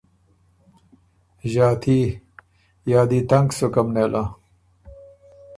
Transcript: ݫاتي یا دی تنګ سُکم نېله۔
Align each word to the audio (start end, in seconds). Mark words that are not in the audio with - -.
ݫاتي 1.51 1.99
یا 2.91 3.01
دی 3.09 3.19
تنګ 3.29 3.47
سُکم 3.57 3.87
نېله۔ 3.95 4.23